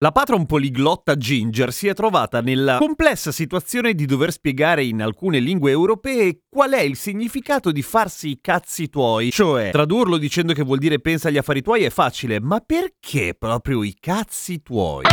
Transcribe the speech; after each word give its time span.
La 0.00 0.12
patron 0.12 0.44
poliglotta 0.44 1.16
Ginger 1.16 1.72
si 1.72 1.88
è 1.88 1.94
trovata 1.94 2.42
nella 2.42 2.76
complessa 2.76 3.32
situazione 3.32 3.94
di 3.94 4.04
dover 4.04 4.30
spiegare 4.30 4.84
in 4.84 5.00
alcune 5.00 5.38
lingue 5.38 5.70
europee 5.70 6.42
qual 6.50 6.72
è 6.72 6.82
il 6.82 6.96
significato 6.96 7.72
di 7.72 7.80
farsi 7.80 8.28
i 8.28 8.38
cazzi 8.42 8.90
tuoi. 8.90 9.30
Cioè, 9.30 9.70
tradurlo 9.70 10.18
dicendo 10.18 10.52
che 10.52 10.64
vuol 10.64 10.80
dire 10.80 11.00
pensa 11.00 11.28
agli 11.28 11.38
affari 11.38 11.62
tuoi 11.62 11.84
è 11.84 11.88
facile, 11.88 12.42
ma 12.42 12.60
perché 12.60 13.34
proprio 13.38 13.82
i 13.82 13.96
cazzi 13.98 14.60
tuoi? 14.60 15.04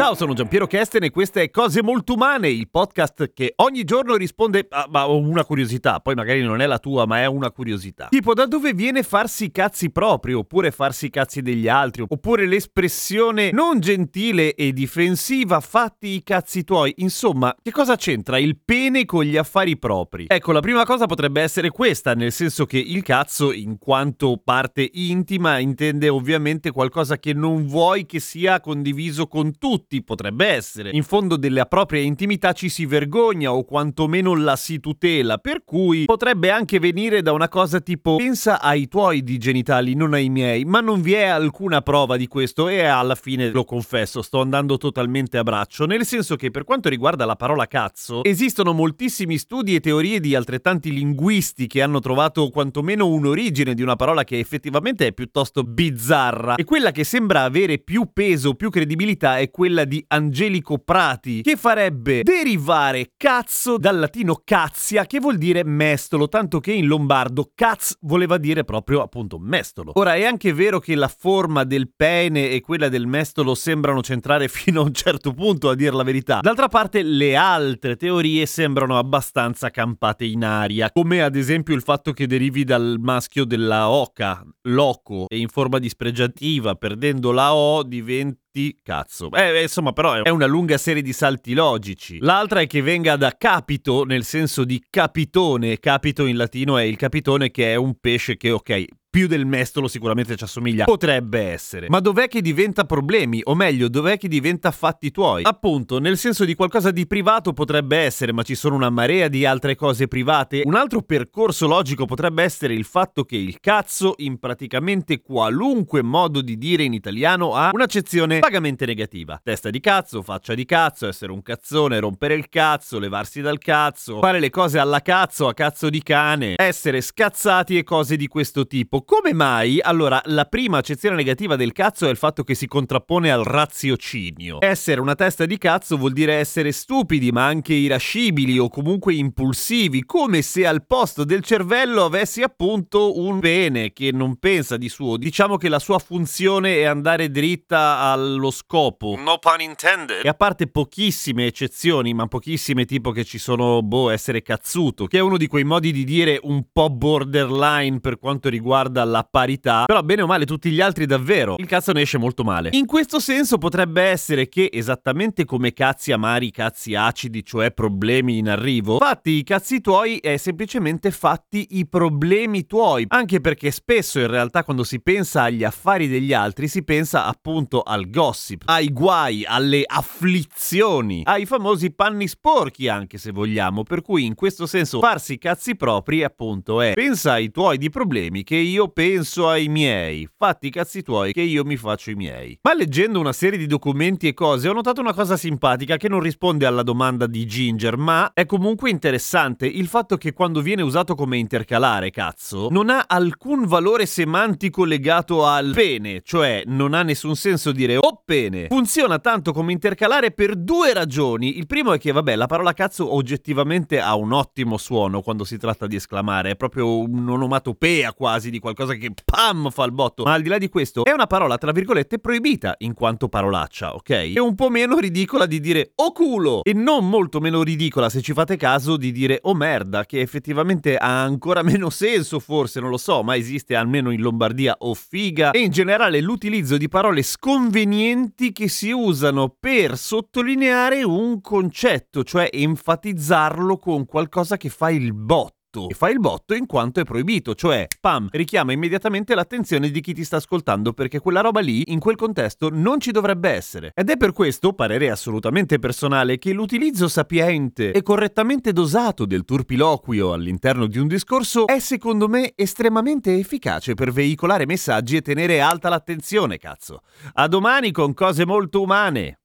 Ciao, 0.00 0.14
sono 0.14 0.32
Giampiero 0.32 0.66
Kesten 0.66 1.02
e 1.02 1.10
questa 1.10 1.42
è 1.42 1.50
Cose 1.50 1.82
Molto 1.82 2.14
Umane, 2.14 2.48
il 2.48 2.70
podcast 2.70 3.34
che 3.34 3.52
ogni 3.56 3.84
giorno 3.84 4.16
risponde 4.16 4.66
a, 4.70 4.88
a 4.90 5.06
una 5.08 5.44
curiosità, 5.44 6.00
poi 6.00 6.14
magari 6.14 6.40
non 6.42 6.62
è 6.62 6.66
la 6.66 6.78
tua, 6.78 7.04
ma 7.04 7.20
è 7.20 7.26
una 7.26 7.50
curiosità. 7.50 8.06
Tipo, 8.08 8.32
da 8.32 8.46
dove 8.46 8.72
viene 8.72 9.02
farsi 9.02 9.44
i 9.44 9.50
cazzi 9.50 9.90
propri, 9.90 10.32
oppure 10.32 10.70
farsi 10.70 11.04
i 11.04 11.10
cazzi 11.10 11.42
degli 11.42 11.68
altri, 11.68 12.02
oppure 12.08 12.46
l'espressione 12.46 13.50
non 13.50 13.80
gentile 13.80 14.54
e 14.54 14.72
difensiva 14.72 15.60
fatti 15.60 16.14
i 16.14 16.22
cazzi 16.22 16.64
tuoi. 16.64 16.94
Insomma, 16.96 17.54
che 17.62 17.70
cosa 17.70 17.96
c'entra 17.96 18.38
il 18.38 18.56
pene 18.58 19.04
con 19.04 19.24
gli 19.24 19.36
affari 19.36 19.76
propri? 19.76 20.24
Ecco, 20.28 20.52
la 20.52 20.60
prima 20.60 20.86
cosa 20.86 21.04
potrebbe 21.04 21.42
essere 21.42 21.68
questa, 21.68 22.14
nel 22.14 22.32
senso 22.32 22.64
che 22.64 22.78
il 22.78 23.02
cazzo, 23.02 23.52
in 23.52 23.76
quanto 23.76 24.40
parte 24.42 24.88
intima, 24.94 25.58
intende 25.58 26.08
ovviamente 26.08 26.70
qualcosa 26.70 27.18
che 27.18 27.34
non 27.34 27.66
vuoi 27.66 28.06
che 28.06 28.18
sia 28.18 28.60
condiviso 28.60 29.26
con 29.26 29.58
tutti 29.58 29.88
tutti, 29.90 30.02
potrebbe 30.04 30.46
essere. 30.46 30.90
In 30.92 31.02
fondo 31.02 31.36
della 31.36 31.66
propria 31.66 32.00
intimità 32.00 32.52
ci 32.52 32.68
si 32.68 32.86
vergogna 32.86 33.52
o 33.52 33.64
quantomeno 33.64 34.36
la 34.36 34.54
si 34.54 34.78
tutela, 34.78 35.38
per 35.38 35.64
cui 35.64 36.04
potrebbe 36.04 36.50
anche 36.50 36.78
venire 36.78 37.22
da 37.22 37.32
una 37.32 37.48
cosa 37.48 37.80
tipo 37.80 38.16
pensa 38.16 38.60
ai 38.60 38.86
tuoi 38.86 39.24
di 39.24 39.36
genitali, 39.38 39.94
non 39.94 40.14
ai 40.14 40.28
miei, 40.28 40.64
ma 40.64 40.80
non 40.80 41.02
vi 41.02 41.14
è 41.14 41.24
alcuna 41.24 41.82
prova 41.82 42.16
di 42.16 42.28
questo 42.28 42.68
e 42.68 42.84
alla 42.84 43.16
fine 43.16 43.50
lo 43.50 43.64
confesso, 43.64 44.22
sto 44.22 44.40
andando 44.40 44.76
totalmente 44.76 45.36
a 45.38 45.42
braccio, 45.42 45.86
nel 45.86 46.04
senso 46.04 46.36
che 46.36 46.50
per 46.50 46.64
quanto 46.64 46.88
riguarda 46.88 47.24
la 47.24 47.36
parola 47.36 47.66
cazzo, 47.66 48.22
esistono 48.22 48.72
moltissimi 48.72 49.38
studi 49.38 49.74
e 49.74 49.80
teorie 49.80 50.20
di 50.20 50.34
altrettanti 50.34 50.92
linguisti 50.92 51.66
che 51.66 51.82
hanno 51.82 51.98
trovato 51.98 52.48
quantomeno 52.50 53.08
un'origine 53.08 53.74
di 53.74 53.82
una 53.82 53.96
parola 53.96 54.22
che 54.24 54.38
effettivamente 54.38 55.08
è 55.08 55.12
piuttosto 55.12 55.64
bizzarra 55.64 56.54
e 56.54 56.64
quella 56.64 56.92
che 56.92 57.04
sembra 57.04 57.42
avere 57.42 57.78
più 57.78 58.10
peso, 58.12 58.54
più 58.54 58.70
credibilità 58.70 59.38
è 59.38 59.50
quella 59.50 59.69
quella 59.70 59.84
di 59.84 60.04
Angelico 60.08 60.78
Prati, 60.78 61.42
che 61.42 61.54
farebbe 61.54 62.22
derivare 62.24 63.12
cazzo 63.16 63.78
dal 63.78 64.00
latino 64.00 64.40
cazzia, 64.44 65.06
che 65.06 65.20
vuol 65.20 65.38
dire 65.38 65.62
mestolo, 65.64 66.28
tanto 66.28 66.58
che 66.58 66.72
in 66.72 66.86
lombardo 66.86 67.52
caz 67.54 67.96
voleva 68.00 68.36
dire 68.36 68.64
proprio 68.64 69.00
appunto 69.00 69.38
mestolo. 69.38 69.92
Ora 69.94 70.16
è 70.16 70.24
anche 70.24 70.52
vero 70.52 70.80
che 70.80 70.96
la 70.96 71.06
forma 71.06 71.62
del 71.62 71.88
pene 71.94 72.50
e 72.50 72.60
quella 72.60 72.88
del 72.88 73.06
mestolo 73.06 73.54
sembrano 73.54 74.02
centrare 74.02 74.48
fino 74.50 74.80
a 74.80 74.84
un 74.84 74.92
certo 74.92 75.32
punto, 75.32 75.68
a 75.68 75.76
dir 75.76 75.94
la 75.94 76.02
verità. 76.02 76.40
D'altra 76.40 76.66
parte 76.66 77.02
le 77.04 77.36
altre 77.36 77.94
teorie 77.94 78.46
sembrano 78.46 78.98
abbastanza 78.98 79.70
campate 79.70 80.24
in 80.24 80.42
aria, 80.42 80.90
come 80.90 81.22
ad 81.22 81.36
esempio 81.36 81.76
il 81.76 81.82
fatto 81.82 82.12
che 82.12 82.26
derivi 82.26 82.64
dal 82.64 82.96
maschio 82.98 83.44
della 83.44 83.88
oca, 83.88 84.44
loco, 84.62 85.26
e 85.28 85.38
in 85.38 85.48
forma 85.48 85.78
dispregiativa, 85.78 86.74
perdendo 86.74 87.30
la 87.30 87.54
O 87.54 87.84
diventa 87.84 88.38
cazzo. 88.82 89.30
Eh, 89.32 89.62
insomma, 89.62 89.92
però 89.92 90.22
è 90.22 90.28
una 90.28 90.46
lunga 90.46 90.78
serie 90.78 91.02
di 91.02 91.12
salti 91.12 91.54
logici. 91.54 92.18
L'altra 92.20 92.60
è 92.60 92.66
che 92.66 92.82
venga 92.82 93.16
da 93.16 93.34
capito, 93.36 94.04
nel 94.04 94.24
senso 94.24 94.64
di 94.64 94.82
capitone. 94.88 95.78
Capito 95.78 96.26
in 96.26 96.36
latino 96.36 96.76
è 96.76 96.82
il 96.82 96.96
capitone 96.96 97.50
che 97.50 97.72
è 97.72 97.76
un 97.76 97.98
pesce 97.98 98.36
che, 98.36 98.50
ok, 98.50 98.84
più 99.10 99.26
del 99.26 99.44
mestolo 99.44 99.88
sicuramente 99.88 100.36
ci 100.36 100.44
assomiglia. 100.44 100.84
Potrebbe 100.84 101.40
essere. 101.40 101.88
Ma 101.88 101.98
dov'è 101.98 102.28
che 102.28 102.40
diventa 102.40 102.84
problemi? 102.84 103.40
O 103.44 103.56
meglio, 103.56 103.88
dov'è 103.88 104.16
che 104.16 104.28
diventa 104.28 104.70
fatti 104.70 105.10
tuoi? 105.10 105.42
Appunto, 105.42 105.98
nel 105.98 106.16
senso 106.16 106.44
di 106.44 106.54
qualcosa 106.54 106.92
di 106.92 107.08
privato 107.08 107.52
potrebbe 107.52 107.96
essere, 107.96 108.32
ma 108.32 108.44
ci 108.44 108.54
sono 108.54 108.76
una 108.76 108.88
marea 108.88 109.26
di 109.26 109.44
altre 109.44 109.74
cose 109.74 110.06
private. 110.06 110.62
Un 110.64 110.76
altro 110.76 111.02
percorso 111.02 111.66
logico 111.66 112.06
potrebbe 112.06 112.44
essere 112.44 112.72
il 112.72 112.84
fatto 112.84 113.24
che 113.24 113.36
il 113.36 113.58
cazzo, 113.58 114.14
in 114.18 114.38
praticamente 114.38 115.20
qualunque 115.20 116.02
modo 116.02 116.40
di 116.40 116.56
dire 116.56 116.84
in 116.84 116.92
italiano, 116.92 117.54
ha 117.54 117.70
un'accezione 117.72 118.38
vagamente 118.38 118.86
negativa. 118.86 119.40
Testa 119.42 119.70
di 119.70 119.80
cazzo, 119.80 120.22
faccia 120.22 120.54
di 120.54 120.64
cazzo, 120.64 121.08
essere 121.08 121.32
un 121.32 121.42
cazzone, 121.42 121.98
rompere 121.98 122.34
il 122.34 122.48
cazzo, 122.48 123.00
levarsi 123.00 123.40
dal 123.40 123.58
cazzo, 123.58 124.20
fare 124.20 124.38
le 124.38 124.50
cose 124.50 124.78
alla 124.78 125.02
cazzo, 125.02 125.48
a 125.48 125.54
cazzo 125.54 125.90
di 125.90 126.00
cane, 126.00 126.54
essere 126.56 127.00
scazzati 127.00 127.76
e 127.76 127.82
cose 127.82 128.14
di 128.14 128.28
questo 128.28 128.68
tipo 128.68 128.98
come 129.04 129.32
mai? 129.32 129.80
Allora, 129.80 130.20
la 130.26 130.44
prima 130.44 130.78
accezione 130.78 131.16
negativa 131.16 131.56
del 131.56 131.72
cazzo 131.72 132.06
è 132.06 132.10
il 132.10 132.16
fatto 132.16 132.42
che 132.42 132.54
si 132.54 132.66
contrappone 132.66 133.30
al 133.30 133.44
raziocinio. 133.44 134.58
Essere 134.60 135.00
una 135.00 135.14
testa 135.14 135.46
di 135.46 135.58
cazzo 135.58 135.96
vuol 135.96 136.12
dire 136.12 136.34
essere 136.34 136.72
stupidi, 136.72 137.30
ma 137.30 137.46
anche 137.46 137.74
irascibili 137.74 138.58
o 138.58 138.68
comunque 138.68 139.14
impulsivi, 139.14 140.04
come 140.04 140.42
se 140.42 140.66
al 140.66 140.84
posto 140.86 141.24
del 141.24 141.42
cervello 141.42 142.04
avessi 142.04 142.42
appunto 142.42 143.18
un 143.18 143.38
pene 143.40 143.92
che 143.92 144.10
non 144.12 144.36
pensa 144.36 144.76
di 144.76 144.88
suo. 144.88 145.16
Diciamo 145.16 145.56
che 145.56 145.68
la 145.68 145.78
sua 145.78 145.98
funzione 145.98 146.76
è 146.76 146.84
andare 146.84 147.30
dritta 147.30 147.98
allo 147.98 148.50
scopo. 148.50 149.16
No 149.16 149.38
pun 149.38 149.60
intended. 149.60 150.24
E 150.24 150.28
a 150.28 150.34
parte 150.34 150.66
pochissime 150.66 151.46
eccezioni, 151.46 152.12
ma 152.12 152.26
pochissime 152.26 152.84
tipo 152.84 153.12
che 153.12 153.24
ci 153.24 153.38
sono, 153.38 153.82
boh, 153.82 154.10
essere 154.10 154.42
cazzuto, 154.42 155.06
che 155.06 155.18
è 155.18 155.20
uno 155.20 155.36
di 155.36 155.46
quei 155.46 155.64
modi 155.64 155.92
di 155.92 156.04
dire 156.04 156.38
un 156.42 156.64
po' 156.72 156.90
borderline 156.90 158.00
per 158.00 158.18
quanto 158.18 158.48
riguarda 158.48 158.89
riguarda 158.90 159.04
la 159.04 159.26
parità, 159.28 159.84
però 159.86 160.02
bene 160.02 160.22
o 160.22 160.26
male 160.26 160.44
tutti 160.44 160.70
gli 160.70 160.80
altri 160.80 161.06
davvero, 161.06 161.54
il 161.58 161.66
cazzo 161.66 161.92
ne 161.92 162.02
esce 162.02 162.18
molto 162.18 162.42
male. 162.42 162.70
In 162.72 162.86
questo 162.86 163.20
senso 163.20 163.56
potrebbe 163.56 164.02
essere 164.02 164.48
che, 164.48 164.68
esattamente 164.72 165.44
come 165.44 165.72
cazzi 165.72 166.12
amari, 166.12 166.50
cazzi 166.50 166.94
acidi, 166.94 167.44
cioè 167.44 167.70
problemi 167.70 168.38
in 168.38 168.48
arrivo, 168.48 168.98
fatti 168.98 169.30
i 169.30 169.44
cazzi 169.44 169.80
tuoi 169.80 170.18
è 170.18 170.36
semplicemente 170.36 171.10
fatti 171.10 171.78
i 171.78 171.86
problemi 171.86 172.66
tuoi, 172.66 173.06
anche 173.08 173.40
perché 173.40 173.70
spesso 173.70 174.18
in 174.18 174.26
realtà 174.26 174.64
quando 174.64 174.84
si 174.84 175.00
pensa 175.00 175.44
agli 175.44 175.64
affari 175.64 176.08
degli 176.08 176.32
altri 176.32 176.68
si 176.68 176.82
pensa 176.82 177.26
appunto 177.26 177.82
al 177.82 178.10
gossip, 178.10 178.62
ai 178.66 178.90
guai, 178.92 179.44
alle 179.46 179.84
afflizioni, 179.86 181.22
ai 181.24 181.46
famosi 181.46 181.92
panni 181.92 182.26
sporchi 182.26 182.88
anche 182.88 183.18
se 183.18 183.30
vogliamo, 183.30 183.84
per 183.84 184.02
cui 184.02 184.24
in 184.24 184.34
questo 184.34 184.66
senso 184.66 185.00
farsi 185.00 185.34
i 185.34 185.38
cazzi 185.38 185.76
propri 185.76 186.24
appunto 186.24 186.80
è 186.80 186.92
pensa 186.94 187.32
ai 187.32 187.50
tuoi 187.50 187.78
di 187.78 187.90
problemi 187.90 188.42
che 188.42 188.56
io 188.56 188.79
io 188.80 188.88
penso 188.88 189.46
ai 189.46 189.68
miei. 189.68 190.26
Fatti 190.38 190.68
i 190.68 190.70
cazzi 190.70 191.02
tuoi 191.02 191.32
che 191.32 191.42
io 191.42 191.64
mi 191.64 191.76
faccio 191.76 192.10
i 192.10 192.14
miei. 192.14 192.58
Ma 192.62 192.72
leggendo 192.72 193.20
una 193.20 193.34
serie 193.34 193.58
di 193.58 193.66
documenti 193.66 194.26
e 194.26 194.32
cose 194.32 194.70
ho 194.70 194.72
notato 194.72 195.02
una 195.02 195.12
cosa 195.12 195.36
simpatica 195.36 195.98
che 195.98 196.08
non 196.08 196.20
risponde 196.20 196.64
alla 196.64 196.82
domanda 196.82 197.26
di 197.26 197.44
Ginger, 197.44 197.98
ma 197.98 198.30
è 198.32 198.46
comunque 198.46 198.88
interessante 198.88 199.66
il 199.66 199.86
fatto 199.86 200.16
che 200.16 200.32
quando 200.32 200.62
viene 200.62 200.80
usato 200.80 201.14
come 201.14 201.36
intercalare, 201.36 202.10
cazzo, 202.10 202.68
non 202.70 202.88
ha 202.88 203.04
alcun 203.06 203.66
valore 203.66 204.06
semantico 204.06 204.84
legato 204.84 205.44
al 205.44 205.72
pene, 205.74 206.22
cioè 206.24 206.62
non 206.64 206.94
ha 206.94 207.02
nessun 207.02 207.36
senso 207.36 207.72
dire 207.72 207.98
oh 207.98 208.22
pene. 208.24 208.68
Funziona 208.68 209.18
tanto 209.18 209.52
come 209.52 209.72
intercalare 209.72 210.30
per 210.30 210.56
due 210.56 210.94
ragioni. 210.94 211.58
Il 211.58 211.66
primo 211.66 211.92
è 211.92 211.98
che, 211.98 212.12
vabbè, 212.12 212.34
la 212.34 212.46
parola 212.46 212.72
cazzo 212.72 213.14
oggettivamente 213.14 214.00
ha 214.00 214.14
un 214.14 214.32
ottimo 214.32 214.78
suono 214.78 215.20
quando 215.20 215.44
si 215.44 215.58
tratta 215.58 215.86
di 215.86 215.96
esclamare, 215.96 216.52
è 216.52 216.56
proprio 216.56 216.98
un'onomatopea 217.00 218.14
quasi 218.14 218.48
di 218.48 218.58
qualcosa 218.58 218.68
qualcosa 218.72 218.94
che 218.94 219.12
pam 219.24 219.70
fa 219.70 219.84
il 219.84 219.92
botto. 219.92 220.24
Ma 220.24 220.34
al 220.34 220.42
di 220.42 220.48
là 220.48 220.58
di 220.58 220.68
questo, 220.68 221.04
è 221.04 221.12
una 221.12 221.26
parola 221.26 221.58
tra 221.58 221.72
virgolette 221.72 222.18
proibita 222.18 222.74
in 222.78 222.94
quanto 222.94 223.28
parolaccia, 223.28 223.94
ok? 223.94 224.32
È 224.32 224.38
un 224.38 224.54
po' 224.54 224.68
meno 224.68 224.98
ridicola 224.98 225.46
di 225.46 225.60
dire 225.60 225.92
oh 225.96 226.12
culo 226.12 226.62
e 226.62 226.72
non 226.72 227.08
molto 227.08 227.40
meno 227.40 227.62
ridicola 227.62 228.08
se 228.08 228.20
ci 228.22 228.32
fate 228.32 228.56
caso 228.56 228.96
di 228.96 229.12
dire 229.12 229.38
oh 229.42 229.54
merda, 229.54 230.04
che 230.06 230.20
effettivamente 230.20 230.96
ha 230.96 231.22
ancora 231.22 231.62
meno 231.64 231.90
senso 231.90 232.38
forse, 232.38 232.80
non 232.80 232.90
lo 232.90 232.98
so, 232.98 233.22
ma 233.22 233.36
esiste 233.36 233.74
almeno 233.74 234.10
in 234.10 234.20
Lombardia 234.20 234.76
o 234.78 234.94
figa 234.94 235.50
e 235.50 235.60
in 235.60 235.70
generale 235.70 236.20
l'utilizzo 236.20 236.76
di 236.76 236.88
parole 236.88 237.22
sconvenienti 237.22 238.52
che 238.52 238.68
si 238.68 238.90
usano 238.90 239.54
per 239.58 239.96
sottolineare 239.96 241.02
un 241.02 241.40
concetto, 241.40 242.24
cioè 242.24 242.48
enfatizzarlo 242.52 243.76
con 243.76 244.06
qualcosa 244.06 244.56
che 244.56 244.68
fa 244.68 244.90
il 244.90 245.12
botto 245.12 245.58
e 245.88 245.94
fa 245.94 246.10
il 246.10 246.18
botto 246.18 246.54
in 246.54 246.66
quanto 246.66 246.98
è 247.00 247.04
proibito, 247.04 247.54
cioè 247.54 247.86
spam 247.88 248.28
richiama 248.32 248.72
immediatamente 248.72 249.34
l'attenzione 249.36 249.90
di 249.90 250.00
chi 250.00 250.12
ti 250.12 250.24
sta 250.24 250.36
ascoltando 250.36 250.92
perché 250.92 251.20
quella 251.20 251.40
roba 251.40 251.60
lì 251.60 251.92
in 251.92 252.00
quel 252.00 252.16
contesto 252.16 252.70
non 252.72 252.98
ci 252.98 253.12
dovrebbe 253.12 253.50
essere. 253.50 253.92
Ed 253.94 254.10
è 254.10 254.16
per 254.16 254.32
questo, 254.32 254.72
parere 254.72 255.10
assolutamente 255.10 255.78
personale, 255.78 256.38
che 256.38 256.52
l'utilizzo 256.52 257.06
sapiente 257.06 257.92
e 257.92 258.02
correttamente 258.02 258.72
dosato 258.72 259.26
del 259.26 259.44
turpiloquio 259.44 260.32
all'interno 260.32 260.86
di 260.86 260.98
un 260.98 261.06
discorso 261.06 261.66
è 261.66 261.78
secondo 261.78 262.28
me 262.28 262.52
estremamente 262.56 263.36
efficace 263.38 263.94
per 263.94 264.10
veicolare 264.10 264.66
messaggi 264.66 265.16
e 265.16 265.22
tenere 265.22 265.60
alta 265.60 265.88
l'attenzione, 265.88 266.58
cazzo. 266.58 267.02
A 267.34 267.46
domani 267.46 267.92
con 267.92 268.12
cose 268.12 268.44
molto 268.44 268.82
umane. 268.82 269.39